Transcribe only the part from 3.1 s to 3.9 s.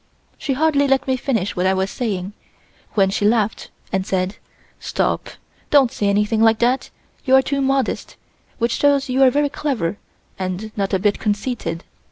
she laughed